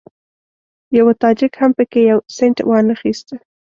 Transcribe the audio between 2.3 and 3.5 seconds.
سینټ وانخیست.